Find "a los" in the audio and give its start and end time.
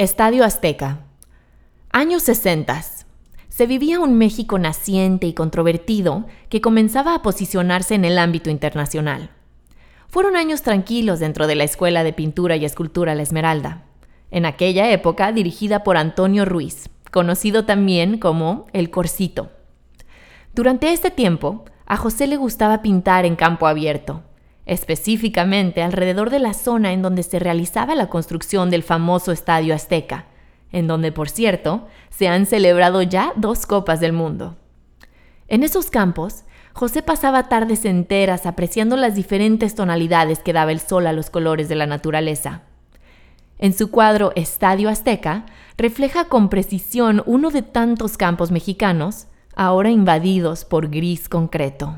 41.08-41.30